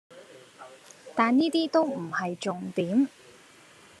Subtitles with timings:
[1.13, 3.07] 但依啲都唔係重點